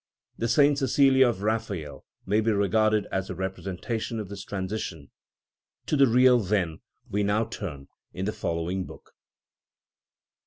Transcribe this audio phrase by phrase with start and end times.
[0.35, 0.75] The St.
[0.79, 5.11] Cecilia of Raphael may be regarded as a representation of this transition.
[5.85, 9.11] To the real, then, we now turn in the following book.